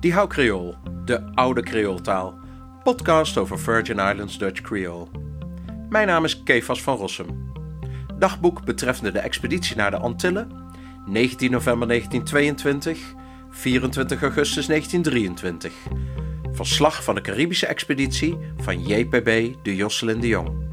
[0.00, 0.74] Die Hou Creool,
[1.04, 2.38] de oude Creooltaal.
[2.82, 5.06] Podcast over Virgin Islands Dutch Creole.
[5.88, 7.52] Mijn naam is Kefas van Rossum.
[8.18, 10.72] Dagboek betreffende de expeditie naar de Antillen.
[11.06, 13.14] 19 november 1922,
[13.50, 15.72] 24 augustus 1923.
[16.52, 20.68] Verslag van de Caribische expeditie van JPB de Josselin de Jong.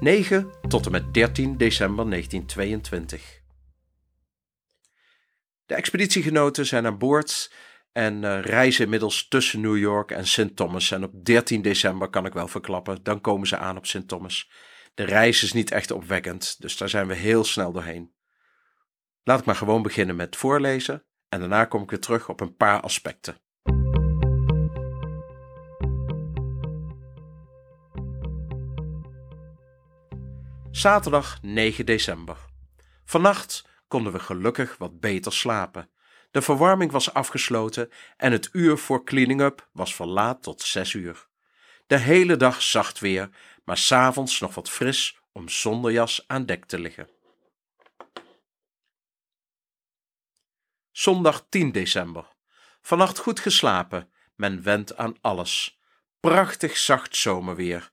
[0.00, 3.40] 9 tot en met 13 december 1922.
[5.66, 7.50] De expeditiegenoten zijn aan boord
[7.98, 10.56] en uh, reizen inmiddels tussen New York en St.
[10.56, 10.90] Thomas.
[10.90, 14.08] En op 13 december kan ik wel verklappen, dan komen ze aan op St.
[14.08, 14.50] Thomas.
[14.94, 18.12] De reis is niet echt opwekkend, dus daar zijn we heel snel doorheen.
[19.22, 22.56] Laat ik maar gewoon beginnen met voorlezen en daarna kom ik weer terug op een
[22.56, 23.36] paar aspecten.
[30.70, 32.36] Zaterdag 9 december.
[33.04, 35.90] Vannacht konden we gelukkig wat beter slapen.
[36.30, 41.26] De verwarming was afgesloten en het uur voor cleaning up was verlaat tot zes uur.
[41.86, 43.30] De hele dag zacht weer,
[43.64, 47.08] maar s'avonds nog wat fris om zonder jas aan dek te liggen.
[50.90, 52.26] Zondag 10 december.
[52.80, 54.10] Vannacht goed geslapen.
[54.34, 55.80] Men wendt aan alles.
[56.20, 57.90] Prachtig zacht zomerweer.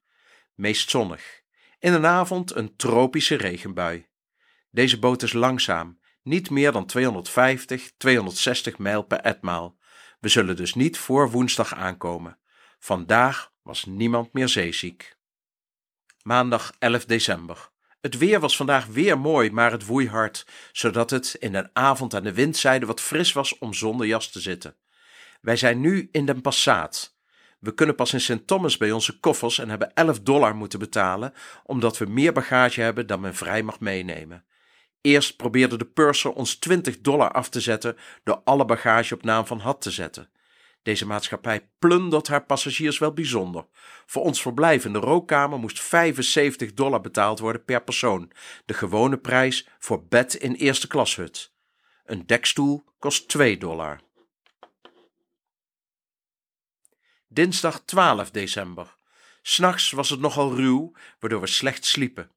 [0.53, 1.41] Meest zonnig.
[1.79, 4.07] In de avond een tropische regenbui.
[4.71, 9.77] Deze boot is langzaam, niet meer dan 250, 260 mijl per etmaal.
[10.19, 12.37] We zullen dus niet voor woensdag aankomen.
[12.79, 15.17] Vandaag was niemand meer zeeziek.
[16.21, 17.69] Maandag 11 december.
[18.01, 22.13] Het weer was vandaag weer mooi, maar het woei hard, zodat het in de avond
[22.13, 24.75] aan de windzijde wat fris was om zonder jas te zitten.
[25.41, 27.17] Wij zijn nu in Den Passaat.
[27.59, 28.47] We kunnen pas in St.
[28.47, 33.07] Thomas bij onze koffers en hebben 11 dollar moeten betalen, omdat we meer bagage hebben
[33.07, 34.45] dan men vrij mag meenemen.
[35.05, 39.45] Eerst probeerde de purser ons 20 dollar af te zetten door alle bagage op naam
[39.45, 40.29] van Had te zetten.
[40.83, 43.65] Deze maatschappij plundert haar passagiers wel bijzonder.
[44.05, 48.31] Voor ons verblijf in de rookkamer moest 75 dollar betaald worden per persoon,
[48.65, 51.53] de gewone prijs voor bed in eerste klashut.
[52.05, 53.99] Een dekstoel kost 2 dollar.
[57.27, 58.95] Dinsdag 12 december.
[59.41, 62.29] S'nachts was het nogal ruw, waardoor we slecht sliepen.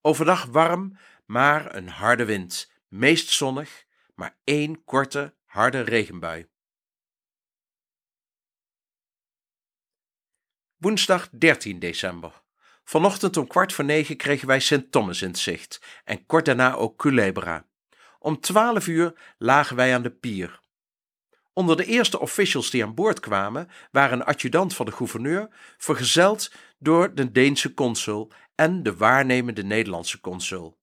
[0.00, 6.46] Overdag warm, maar een harde wind, meest zonnig, maar één korte, harde regenbui.
[10.76, 12.42] Woensdag 13 december.
[12.84, 14.90] Vanochtend om kwart voor negen kregen wij St.
[14.90, 17.66] Thomas in zicht en kort daarna ook Culebra.
[18.18, 20.60] Om twaalf uur lagen wij aan de pier.
[21.52, 26.52] Onder de eerste officials die aan boord kwamen waren een adjudant van de gouverneur, vergezeld
[26.78, 30.75] door de Deense consul en de waarnemende Nederlandse consul.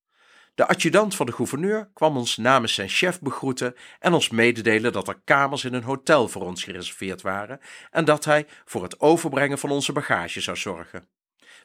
[0.56, 5.08] De adjudant van de gouverneur kwam ons namens zijn chef begroeten en ons mededelen dat
[5.08, 7.59] er kamers in een hotel voor ons gereserveerd waren
[7.91, 11.08] en dat hij voor het overbrengen van onze bagage zou zorgen.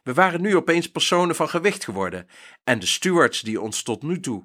[0.03, 2.29] We waren nu opeens personen van gewicht geworden
[2.65, 4.45] en de stewards die ons tot nu toe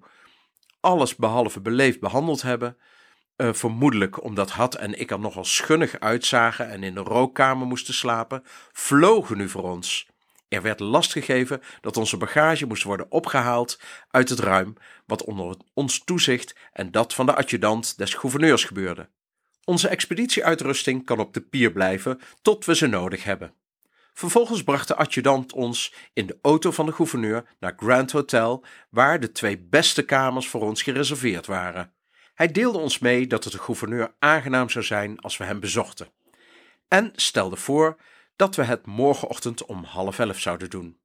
[0.80, 2.78] alles behalve beleefd behandeld hebben,
[3.38, 7.94] uh, vermoedelijk omdat Had en ik er nogal schunnig uitzagen en in de rookkamer moesten
[7.94, 10.08] slapen, vlogen nu voor ons.
[10.54, 14.76] Er werd last gegeven dat onze bagage moest worden opgehaald uit het ruim,
[15.06, 19.10] wat onder ons toezicht en dat van de adjudant des gouverneurs gebeurde.
[19.64, 23.54] Onze expeditieuitrusting kan op de pier blijven tot we ze nodig hebben.
[24.14, 29.20] Vervolgens bracht de adjudant ons in de auto van de gouverneur naar Grand Hotel, waar
[29.20, 31.94] de twee beste kamers voor ons gereserveerd waren.
[32.34, 36.08] Hij deelde ons mee dat het de gouverneur aangenaam zou zijn als we hem bezochten.
[36.88, 37.98] En stelde voor
[38.36, 40.98] dat we het morgenochtend om half elf zouden doen.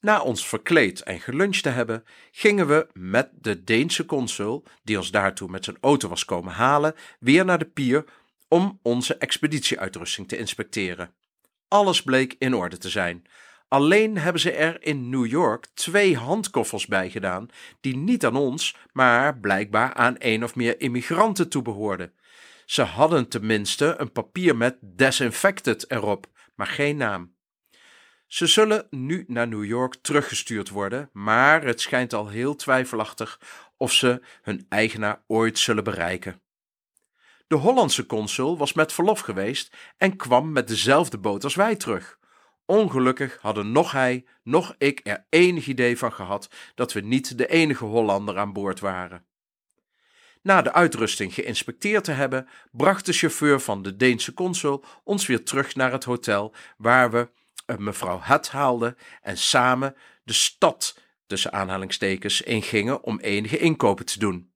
[0.00, 5.10] Na ons verkleed en geluncht te hebben, gingen we met de Deense consul, die ons
[5.10, 8.04] daartoe met zijn auto was komen halen, weer naar de pier
[8.48, 11.14] om onze expeditieuitrusting te inspecteren.
[11.68, 13.26] Alles bleek in orde te zijn.
[13.68, 17.48] Alleen hebben ze er in New York twee handkoffers bij gedaan,
[17.80, 22.12] die niet aan ons, maar blijkbaar aan een of meer immigranten toebehoorden.
[22.72, 27.34] Ze hadden tenminste een papier met desinfected erop, maar geen naam.
[28.26, 33.40] Ze zullen nu naar New York teruggestuurd worden, maar het schijnt al heel twijfelachtig
[33.76, 36.42] of ze hun eigenaar ooit zullen bereiken.
[37.46, 42.18] De Hollandse consul was met verlof geweest en kwam met dezelfde boot als wij terug.
[42.66, 47.46] Ongelukkig hadden nog hij, nog ik er enig idee van gehad dat we niet de
[47.46, 49.26] enige Hollander aan boord waren.
[50.42, 55.44] Na de uitrusting geïnspecteerd te hebben, bracht de chauffeur van de Deense consul ons weer
[55.44, 57.28] terug naar het hotel, waar we
[57.66, 64.18] uh, mevrouw Het haalden en samen de stad tussen aanhalingstekens ingingen om enige inkopen te
[64.18, 64.52] doen.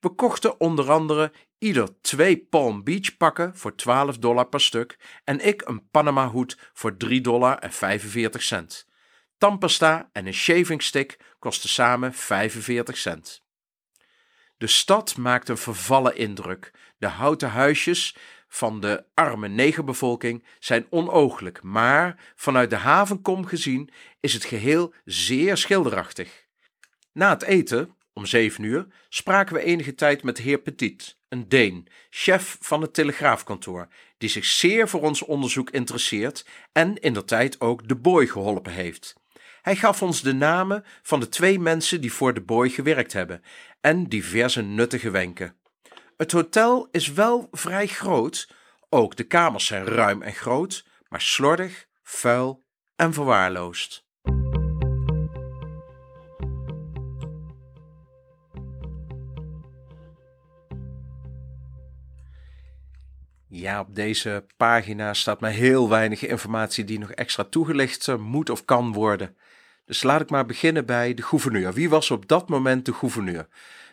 [0.00, 5.46] We kochten onder andere ieder twee Palm Beach pakken voor 12 dollar per stuk en
[5.46, 8.88] ik een Panama hoed voor 3 dollar en 45 cent.
[9.38, 13.42] Tandpasta en een shaving stick kosten samen 45 cent.
[14.60, 16.70] De stad maakt een vervallen indruk.
[16.98, 18.16] De houten huisjes
[18.48, 23.90] van de arme negerbevolking zijn onooglijk, maar vanuit de havenkom gezien
[24.20, 26.46] is het geheel zeer schilderachtig.
[27.12, 31.48] Na het eten, om zeven uur, spraken we enige tijd met de heer Petit, een
[31.48, 37.24] Deen, chef van het telegraafkantoor, die zich zeer voor ons onderzoek interesseert en in der
[37.24, 39.19] tijd ook de boy geholpen heeft.
[39.62, 43.42] Hij gaf ons de namen van de twee mensen die voor de boy gewerkt hebben
[43.80, 45.56] en diverse nuttige wenken.
[46.16, 48.50] Het hotel is wel vrij groot,
[48.88, 52.64] ook de kamers zijn ruim en groot, maar slordig, vuil
[52.96, 54.08] en verwaarloosd.
[63.52, 68.50] Ja, op deze pagina staat maar heel weinig informatie die nog extra toegelicht eh, moet
[68.50, 69.36] of kan worden.
[69.90, 71.72] Dus laat ik maar beginnen bij de gouverneur.
[71.72, 73.46] Wie was op dat moment de gouverneur?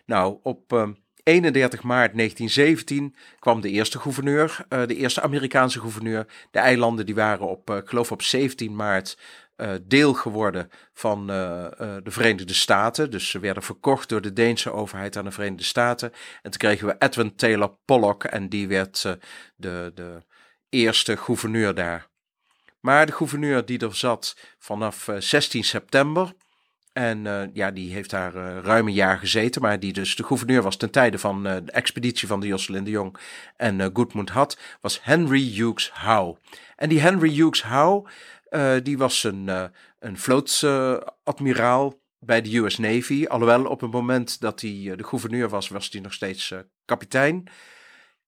[0.06, 6.26] Nou, op 31 ehm, maart 1917 kwam de eerste gouverneur, uh, de eerste Amerikaanse gouverneur.
[6.52, 9.18] De eilanden die waren op, uh, ik geloof op 17 maart
[9.56, 13.12] uh, deel geworden van de Verenigde Staten.
[13.12, 16.12] Dus ze werden verkocht door de Deense overheid aan de Verenigde Staten.
[16.42, 19.02] En toen kregen we Edwin Taylor Pollock en die werd
[19.56, 20.24] de, de
[20.70, 22.07] eerste gouverneur daar.
[22.88, 26.34] Maar de gouverneur die er zat vanaf 16 september
[26.94, 30.24] en uh, ja, die heeft daar uh, ruim een jaar gezeten, maar die dus de
[30.24, 33.18] gouverneur was ten tijde van uh, de expeditie van de Jocelyn de Jong
[33.58, 36.38] en Goodmund had, was Henry Hughes Howe.
[36.76, 38.10] En die Henry Hughes Howe,
[38.84, 43.26] die was een, een vlootadmiraal bij de US Navy.
[43.26, 46.54] Alhoewel op het moment dat hij de gouverneur was, was hij nog steeds
[46.86, 47.48] kapitein.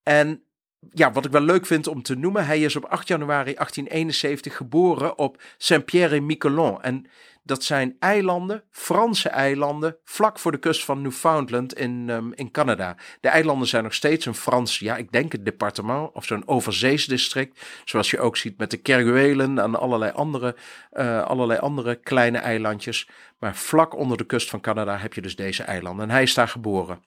[0.04, 0.44] En
[0.94, 4.56] ja, wat ik wel leuk vind om te noemen, hij is op 8 januari 1871
[4.56, 6.82] geboren op Saint-Pierre-et-Miquelon.
[6.82, 7.06] En
[7.44, 12.96] dat zijn eilanden, Franse eilanden, vlak voor de kust van Newfoundland in, um, in Canada.
[13.22, 17.66] De eilanden zijn nog steeds een Frans, ja, ik denk het departement of zo'n overzeesdistrict.
[17.86, 20.56] Zoals je ook ziet met de Kerguelen en allerlei andere,
[20.94, 23.10] uh, allerlei andere kleine eilandjes.
[23.40, 26.06] Maar vlak onder de kust van Canada heb je dus deze eilanden.
[26.06, 27.04] En hij is daar geboren.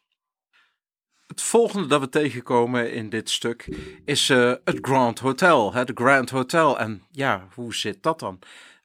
[1.26, 3.68] Het volgende dat we tegenkomen in dit stuk
[4.04, 5.72] is uh, het Grand Hotel.
[5.72, 6.78] Het Grand Hotel.
[6.78, 8.38] En ja, hoe zit dat dan?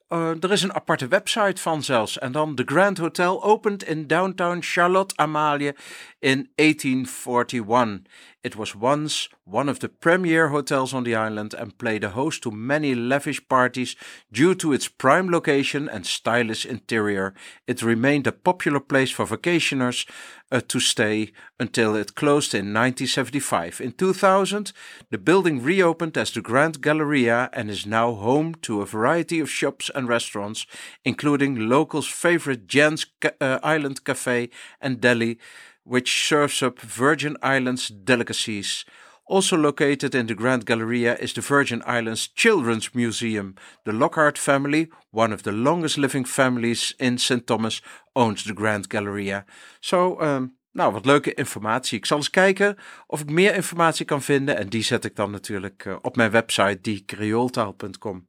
[0.10, 2.20] Uh, er is een aparte website van zelfs.
[2.20, 5.76] En dan The Grand Hotel opened in downtown Charlotte Amalie
[6.20, 8.02] in 1841.
[8.44, 12.44] It was once one of the premier hotels on the island and played a host
[12.44, 13.96] to many lavish parties
[14.32, 17.34] due to its prime location and stylish interior.
[17.66, 20.08] It remained a popular place for vacationers
[20.52, 23.82] uh, to stay until it closed in 1975.
[23.82, 24.72] In 2000,
[25.10, 29.50] the building reopened as the Grand Galleria and is now home to a variety of
[29.50, 30.66] shops and restaurants,
[31.04, 33.06] including locals' favorite Jan's
[33.42, 34.50] uh, Island Cafe
[34.80, 35.40] and Deli,
[35.88, 38.86] which serves up Virgin Islands delicacies.
[39.30, 43.56] Also located in the Grand Galleria is the Virgin Islands Children's Museum.
[43.84, 47.46] The Lockhart family, one of the longest living families in St.
[47.46, 47.82] Thomas,
[48.14, 49.46] owns the Grand Galleria.
[49.80, 51.98] Zo, um, nou, wat leuke informatie.
[51.98, 52.78] Ik zal eens kijken
[53.08, 54.58] of ik meer informatie kan vinden.
[54.58, 58.28] En die zet ik dan natuurlijk uh, op mijn website, diecreooltaal.com.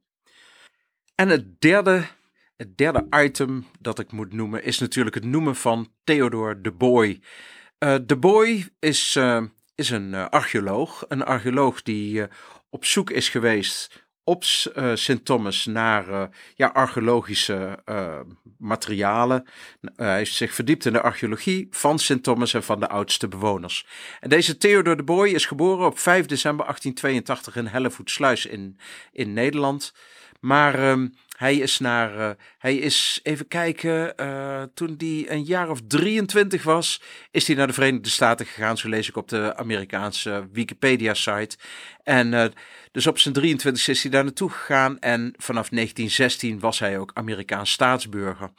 [1.15, 2.03] En het derde,
[2.59, 7.19] het derde item dat ik moet noemen is natuurlijk het noemen van Theodore de Boy.
[7.79, 9.15] Uh, de Boy is...
[9.15, 9.43] Uh,
[9.75, 11.05] is een uh, archeoloog.
[11.07, 12.27] Een archeoloog die
[12.69, 14.43] op zoek is geweest op
[14.93, 17.79] Sint Thomas naar ja, archeologische
[18.57, 19.45] materialen.
[19.95, 23.85] hij heeft zich verdiept in de archeologie van Sint Thomas en van de oudste bewoners.
[24.19, 28.79] En deze Theodor de Boy is geboren op 5 december 1882 in Hellevoetsluis in,
[29.11, 29.93] in Nederland.
[30.39, 35.69] Maar um, hij is naar, uh, hij is, even kijken, uh, toen hij een jaar
[35.69, 38.77] of 23 was, is hij naar de Verenigde Staten gegaan.
[38.77, 41.57] Zo lees ik op de Amerikaanse Wikipedia-site.
[42.03, 42.45] En uh,
[42.91, 44.99] dus op zijn 23 is hij daar naartoe gegaan.
[44.99, 48.51] En vanaf 1916 was hij ook Amerikaans staatsburger.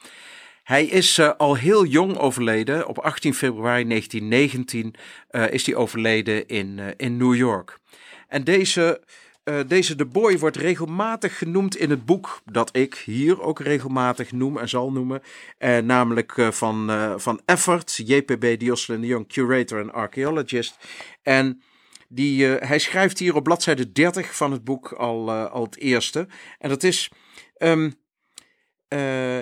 [0.63, 2.87] Hij is al heel jong overleden.
[2.87, 4.95] Op 18 februari 1919
[5.31, 7.79] uh, is hij overleden in, in New York.
[8.27, 9.01] En deze
[9.51, 14.31] uh, deze De Boy wordt regelmatig genoemd in het boek dat ik hier ook regelmatig
[14.31, 15.21] noem en zal noemen.
[15.59, 20.77] Uh, namelijk uh, van, van Effort, JPB Dioslin de Jong, curator en archaeologist.
[21.21, 21.61] En
[22.07, 26.27] die, hij schrijft hier op bladzijde 30 van het boek al, al het eerste.
[26.59, 27.11] En dat is...
[27.57, 27.99] Um,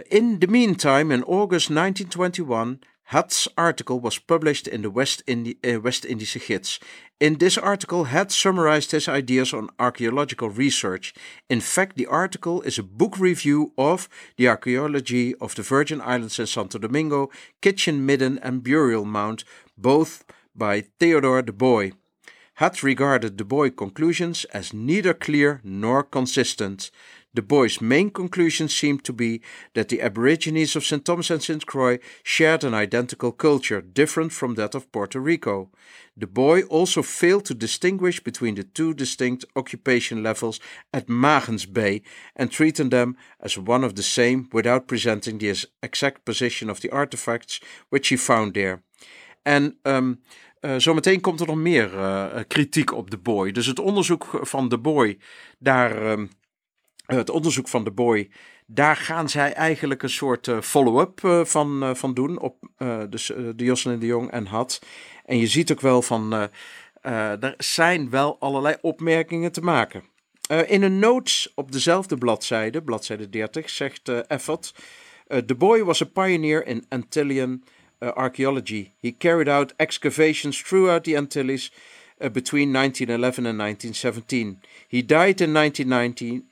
[0.08, 2.88] in the meantime, in August 1921...
[3.10, 6.80] Hutt's article was published in the West, Indi- uh, West Gids.
[7.20, 11.16] In this article, Hutt summarized his ideas on archaeological research.
[11.50, 16.38] In fact, the article is a book review of the archaeology of the Virgin Islands
[16.38, 17.32] and Santo Domingo,
[17.64, 19.44] Kitchen Midden, and Burial Mound,
[19.76, 20.24] both
[20.56, 21.94] by Theodore de Boy.
[22.60, 26.92] Hutt regarded de Boy conclusions as neither clear nor consistent.
[27.34, 29.42] De Boy's main conclusion seemed to be
[29.74, 31.06] that the Aborigines of St.
[31.06, 31.64] Thomas and St.
[31.66, 35.70] Croix shared an identical culture, different from that of Puerto Rico.
[36.18, 40.60] De Boy also failed to distinguish between the two distinct occupation levels
[40.92, 42.02] at Magens Bay
[42.36, 46.90] and treated them as one of the same without presenting the exact position of the
[46.90, 47.60] artifacts
[47.90, 48.82] which he found there.
[49.44, 50.20] En um,
[50.62, 53.52] uh, zometeen komt er nog meer uh, kritiek op de boy.
[53.52, 55.18] Dus het onderzoek van de boy,
[55.60, 56.30] daar, um,
[57.16, 58.30] het onderzoek van de boy,
[58.66, 62.56] daar gaan zij eigenlijk een soort uh, follow-up van, van doen op
[63.10, 63.26] dus,
[63.56, 64.82] de Jocelyn de Jong en Had.
[65.26, 66.50] En je ziet ook wel van,
[67.02, 70.04] er zijn wel allerlei opmerkingen te maken.
[70.68, 74.74] in een notes op dezelfde bladzijde, bladzijde 30, zegt Effort,
[75.46, 77.64] The boy was a pioneer in Antillian
[78.00, 78.92] uh, archaeology.
[79.02, 81.72] He carried out excavations throughout the Antilles
[82.22, 84.62] uh, between 1911 and 1917.
[84.88, 86.44] He died in 1919,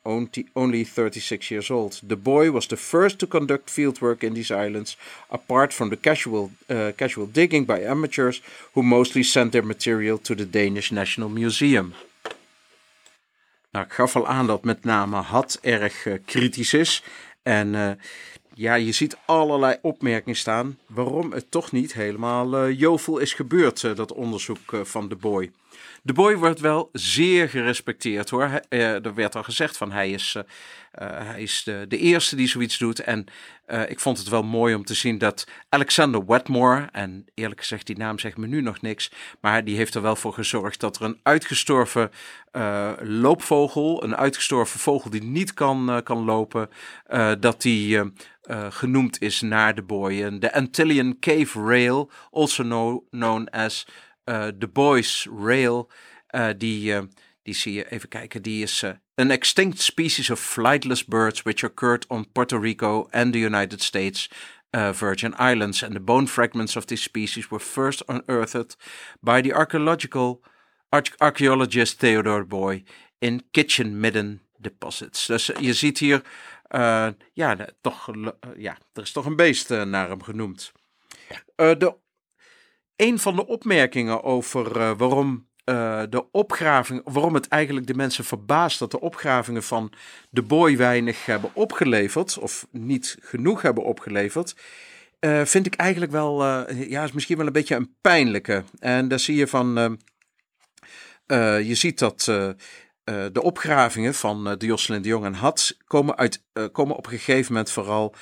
[0.55, 1.99] only 36 years old.
[2.03, 4.97] The boy was the first to conduct fieldwork in these islands,
[5.29, 8.41] apart from the casual, uh, casual digging by amateurs
[8.73, 11.93] who mostly sent their material to the Danish National Museum.
[13.71, 17.03] Nou, ik gaf al aan dat met name Had erg uh, kritisch is.
[17.43, 17.91] En uh,
[18.57, 23.83] ja, je ziet allerlei opmerkingen staan waarom het toch niet helemaal uh, jovel is gebeurd,
[23.83, 25.51] uh, dat onderzoek uh, van de boy.
[26.03, 28.61] De boy wordt wel zeer gerespecteerd hoor.
[28.69, 30.35] er werd al gezegd van hij is,
[30.91, 32.99] hij is de, de, eerste die zoiets doet.
[32.99, 33.25] En
[33.87, 37.97] ik vond het wel mooi om te zien dat Alexander Wetmore, en eerlijk gezegd die
[37.97, 41.01] naam zegt me nu nog niks, maar die heeft er wel voor gezorgd dat er
[41.01, 42.11] een uitgestorven
[42.99, 46.69] loopvogel, een uitgestorven vogel die niet kan, kan lopen,
[47.39, 48.01] dat die
[48.49, 50.39] uh, genoemd is naar de boy.
[50.39, 53.93] De Antillian Cave Rail, also know, known as uh,
[54.27, 55.89] the Boys Rail,
[56.35, 57.07] uh, die,
[57.43, 58.83] die zie je, even kijken, die is
[59.15, 64.29] an extinct species of flightless birds which occurred on Puerto Rico and the United States
[64.91, 65.83] Virgin Islands.
[65.83, 68.75] And the bone fragments of this species were first unearthed
[69.21, 70.41] by the archaeological
[71.19, 72.83] archaeologist Theodore Boy
[73.19, 75.25] in Kitchen Midden deposits.
[75.25, 76.21] Dus je ziet hier
[76.69, 80.71] uh, ja, toch, uh, ja, er is toch een beest naar hem genoemd.
[81.55, 81.95] de,
[82.97, 85.45] een van de opmerkingen over waarom
[86.09, 89.93] de opgraving, waarom het eigenlijk de mensen verbaast dat de opgravingen van
[90.29, 94.55] de boy weinig hebben opgeleverd, of niet genoeg hebben opgeleverd,
[95.43, 98.63] vind ik eigenlijk wel, ja, is misschien wel een beetje een pijnlijke.
[98.79, 99.99] En daar zie je van,
[101.63, 102.23] je ziet dat
[103.31, 107.53] de opgravingen van de Jocelyn de Jong en Had komen, uit, komen op een gegeven
[107.53, 108.15] moment vooral,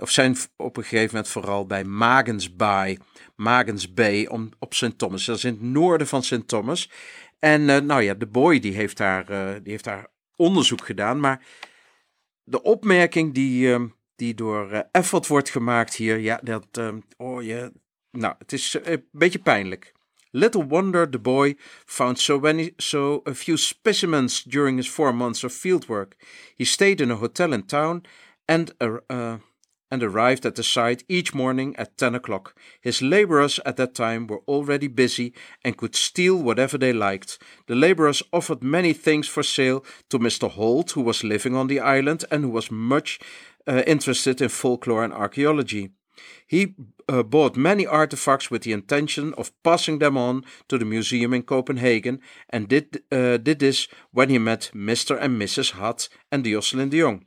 [0.00, 2.98] of zijn op een gegeven moment vooral bij Magens Bay,
[3.36, 4.98] Magens Bay om, op St.
[4.98, 5.24] Thomas.
[5.24, 6.48] Dat is in het noorden van St.
[6.48, 6.90] Thomas.
[7.38, 9.26] En nou ja, de boy die heeft, daar,
[9.62, 10.06] die heeft daar
[10.36, 11.46] onderzoek gedaan, maar
[12.44, 13.76] de opmerking die,
[14.16, 16.66] die door Effort wordt gemaakt hier, ja, dat,
[17.16, 17.72] oh je,
[18.10, 19.92] nou, het is een beetje pijnlijk.
[20.36, 21.56] Little wonder the boy
[21.86, 26.16] found so many so a few specimens during his four months of fieldwork.
[26.56, 28.04] He stayed in a hotel in town
[28.48, 29.38] and uh,
[29.90, 32.56] and arrived at the site each morning at ten o'clock.
[32.80, 35.32] His labourers at that time were already busy
[35.64, 37.38] and could steal whatever they liked.
[37.66, 40.50] The labourers offered many things for sale to Mr.
[40.50, 43.20] Holt, who was living on the island and who was much
[43.66, 45.90] uh, interested in folklore and archaeology.
[46.46, 46.74] He
[47.08, 51.42] uh, bought many artifacts with the intention of passing them on to the museum in
[51.42, 52.20] Copenhagen
[52.50, 55.18] and did, uh, did this when he met Mr.
[55.20, 55.72] and Mrs.
[55.72, 57.24] Hutt and Jocelyn de Jong.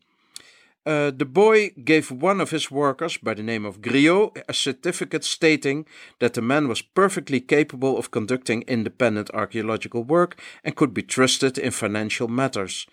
[0.87, 5.25] Uh, the boy gave one of his workers, by the name of Griot, a certificate
[5.25, 5.85] stating
[6.19, 11.57] that the man was perfectly capable of conducting independent archaeological work and could be trusted
[11.57, 12.87] in financial matters.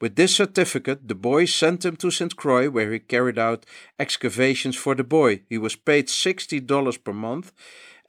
[0.00, 2.36] With this certificate, the boy sent him to St.
[2.36, 3.66] Croix, where he carried out
[3.98, 5.40] excavations for the boy.
[5.48, 7.52] He was paid $60 per month,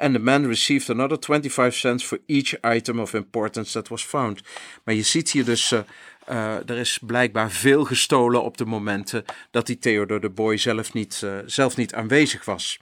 [0.02, 4.42] and the man received another 25 cents for each item of importance that was found.
[4.84, 5.80] Maar je ziet hier dus, uh,
[6.30, 10.94] uh, er is blijkbaar veel gestolen op de momenten dat die Theodor de Boy zelf
[10.94, 12.80] niet, uh, zelf niet aanwezig was.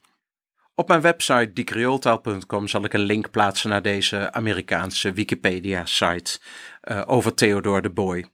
[0.76, 6.40] Op mijn website dicreoltaal.com zal ik een link plaatsen naar deze Amerikaanse Wikipedia-site
[7.06, 8.26] over Theodor de Boy.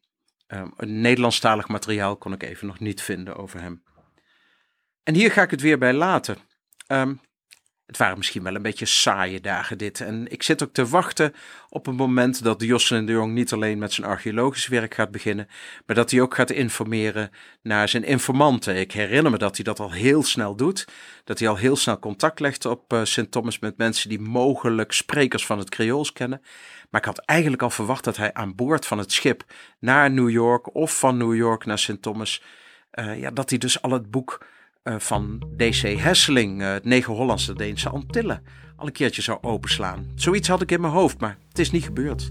[0.48, 3.84] Um, een Nederlandstalig materiaal kon ik even nog niet vinden over hem.
[5.04, 6.38] En hier ga ik het weer bij laten.
[6.88, 7.22] Um,
[7.86, 10.02] Het waren misschien wel een beetje saaie dagen dit.
[10.02, 11.34] En ik zit ook te wachten
[11.70, 15.48] op het moment dat Jocelyn de Jong niet alleen met zijn archeologisch werk gaat beginnen,
[15.86, 18.76] maar dat hij ook gaat informeren naar zijn informanten.
[18.76, 20.88] Ik herinner me dat hij dat al heel snel doet.
[21.24, 24.92] Dat hij al heel snel contact legt op uh, Sint Thomas met mensen die mogelijk
[24.92, 26.42] sprekers van het Creools kennen.
[26.90, 29.44] Maar ik had eigenlijk al verwacht dat hij aan boord van het schip
[29.80, 32.44] naar New York of van New York naar Sint Thomas,
[32.94, 34.46] uh, ja, dat hij dus al het boek
[34.94, 38.44] van DC Hesseling, uh, het Negen Hollandse Deense Antillen,
[38.76, 40.06] al een keertje zou openslaan.
[40.16, 42.30] Zoiets had ik in mijn hoofd, maar het is niet gebeurd.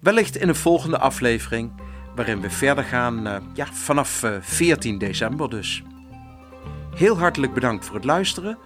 [0.00, 1.72] Wellicht in een volgende aflevering,
[2.14, 5.82] waarin we verder gaan uh, ja, vanaf 14 december dus.
[6.94, 8.58] Heel hartelijk bedankt voor het luisteren.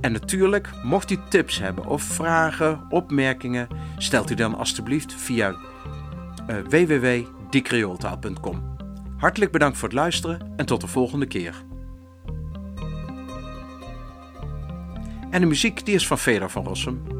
[0.00, 5.56] En natuurlijk, mocht u tips hebben of vragen, opmerkingen, stelt u dan alstublieft via
[6.68, 8.76] www.dicreoltaal.com.
[9.16, 11.66] Hartelijk bedankt voor het luisteren en tot de volgende keer.
[15.30, 17.17] En de muziek die is van Feder van Rossum.